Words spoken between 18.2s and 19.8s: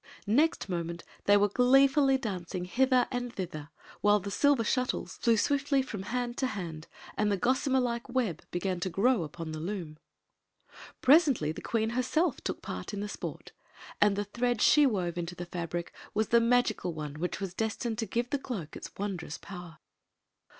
the cloak its wondrous power.